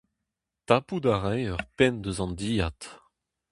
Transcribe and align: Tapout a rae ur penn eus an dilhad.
Tapout 0.67 1.05
a 1.13 1.15
rae 1.21 1.43
ur 1.53 1.61
penn 1.77 2.03
eus 2.09 2.19
an 2.23 2.33
dilhad. 2.39 2.81